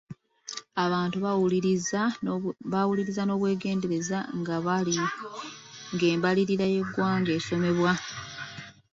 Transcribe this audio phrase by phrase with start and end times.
[0.83, 1.17] Abantu
[2.83, 4.19] baawuliriza n'obwegenddereza
[5.99, 7.93] ng'embalirira y'eggwanga esomebwa.